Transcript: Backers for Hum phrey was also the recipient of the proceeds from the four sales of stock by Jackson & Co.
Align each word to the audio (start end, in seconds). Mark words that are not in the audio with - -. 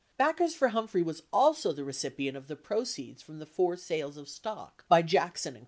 Backers 0.17 0.55
for 0.55 0.69
Hum 0.69 0.87
phrey 0.87 1.05
was 1.05 1.21
also 1.31 1.71
the 1.73 1.83
recipient 1.85 2.35
of 2.35 2.47
the 2.47 2.55
proceeds 2.55 3.21
from 3.21 3.37
the 3.37 3.45
four 3.45 3.77
sales 3.77 4.17
of 4.17 4.27
stock 4.27 4.83
by 4.87 5.03
Jackson 5.03 5.53
& 5.53 5.59
Co. 5.59 5.59